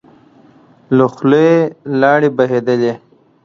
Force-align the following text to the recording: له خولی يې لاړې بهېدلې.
له 0.97 1.05
خولی 1.13 1.45
يې 1.53 1.59
لاړې 2.01 2.29
بهېدلې. 2.37 2.93